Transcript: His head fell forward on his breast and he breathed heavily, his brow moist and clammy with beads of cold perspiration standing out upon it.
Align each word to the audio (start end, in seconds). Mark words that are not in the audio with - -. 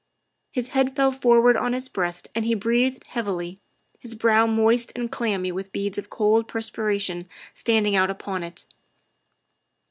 His 0.49 0.69
head 0.69 0.95
fell 0.95 1.11
forward 1.11 1.55
on 1.55 1.73
his 1.73 1.87
breast 1.87 2.27
and 2.33 2.43
he 2.43 2.55
breathed 2.55 3.05
heavily, 3.09 3.59
his 3.99 4.15
brow 4.15 4.47
moist 4.47 4.91
and 4.95 5.11
clammy 5.11 5.51
with 5.51 5.71
beads 5.71 5.99
of 5.99 6.09
cold 6.09 6.47
perspiration 6.47 7.29
standing 7.53 7.95
out 7.95 8.09
upon 8.09 8.41
it. 8.41 8.65